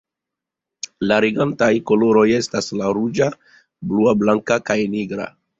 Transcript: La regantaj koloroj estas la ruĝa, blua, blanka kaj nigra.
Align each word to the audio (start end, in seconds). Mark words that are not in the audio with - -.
La 1.11 1.19
regantaj 1.25 1.69
koloroj 1.91 2.25
estas 2.39 2.73
la 2.81 2.89
ruĝa, 3.01 3.31
blua, 3.93 4.19
blanka 4.23 4.63
kaj 4.73 4.83
nigra. 4.97 5.33